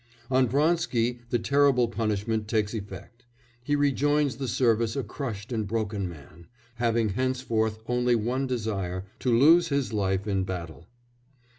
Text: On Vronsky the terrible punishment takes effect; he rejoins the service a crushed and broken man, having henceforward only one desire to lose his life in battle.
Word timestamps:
On 0.31 0.47
Vronsky 0.47 1.19
the 1.29 1.37
terrible 1.37 1.87
punishment 1.87 2.47
takes 2.47 2.73
effect; 2.73 3.23
he 3.63 3.75
rejoins 3.75 4.37
the 4.37 4.47
service 4.47 4.95
a 4.95 5.03
crushed 5.03 5.51
and 5.51 5.67
broken 5.67 6.09
man, 6.09 6.47
having 6.77 7.09
henceforward 7.09 7.75
only 7.85 8.15
one 8.15 8.47
desire 8.47 9.05
to 9.19 9.29
lose 9.31 9.67
his 9.67 9.93
life 9.93 10.25
in 10.27 10.43
battle. 10.43 10.87